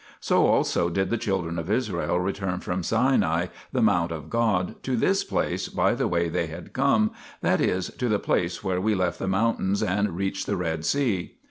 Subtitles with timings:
[0.19, 4.95] So also did the children of Israel return from Sinai, the mount of God, to
[4.95, 8.95] this place by the way they had come, that is, to the place where we
[8.95, 11.35] left the mountains and reached the Red Sea.